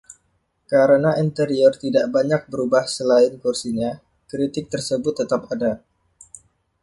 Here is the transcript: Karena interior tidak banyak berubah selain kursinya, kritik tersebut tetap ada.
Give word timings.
Karena 0.71 1.11
interior 1.25 1.73
tidak 1.83 2.05
banyak 2.15 2.41
berubah 2.51 2.83
selain 2.95 3.33
kursinya, 3.43 3.91
kritik 4.29 4.65
tersebut 4.73 5.13
tetap 5.21 5.41
ada. 5.53 5.71